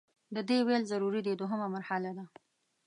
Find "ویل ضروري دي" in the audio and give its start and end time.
0.67-1.33